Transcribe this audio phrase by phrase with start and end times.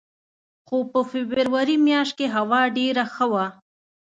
[0.67, 3.45] خو په فبروري میاشت کې هوا ډېره ښه وه.